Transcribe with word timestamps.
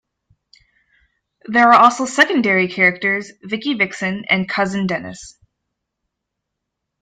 There 1.45 1.71
are 1.71 1.79
also 1.79 2.07
secondary 2.07 2.67
characters 2.67 3.33
"Vickie 3.45 3.77
Vixen" 3.77 4.23
and 4.31 4.49
"Cousin 4.49 4.87
Dennis. 4.87 5.37